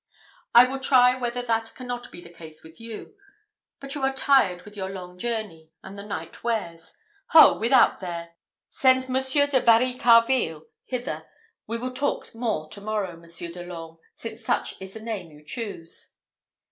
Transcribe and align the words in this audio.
I 0.55 0.63
will 0.65 0.79
try 0.79 1.13
whether 1.15 1.43
that 1.43 1.75
cannot 1.75 2.11
be 2.11 2.21
the 2.21 2.31
case 2.33 2.63
with 2.63 2.81
you; 2.81 3.13
but 3.79 3.93
you 3.93 4.01
are 4.01 4.11
tired 4.11 4.63
with 4.63 4.75
your 4.75 4.89
long 4.89 5.19
journey, 5.19 5.69
and 5.83 5.95
the 5.95 6.01
night 6.01 6.43
wears. 6.43 6.97
Ho, 7.33 7.59
without 7.59 7.99
there! 7.99 8.31
send 8.67 9.07
Monsieur 9.09 9.45
de 9.45 9.61
Varicarville 9.61 10.63
hither. 10.85 11.27
We 11.67 11.77
will 11.77 11.93
talk 11.93 12.33
more 12.33 12.67
to 12.71 12.81
morrow, 12.81 13.15
Monsieur 13.15 13.51
de 13.51 13.63
l'Orme, 13.63 13.99
since 14.15 14.43
such 14.43 14.73
is 14.81 14.95
the 14.95 15.01
name 15.01 15.29
you 15.29 15.43
choose." 15.45 16.15